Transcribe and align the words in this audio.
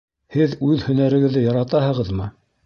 Һеҙ 0.35 0.55
үҙ 0.67 0.85
һәнәрегеҙҙе 0.87 1.45
яратаһығыҙмы? 1.45 2.33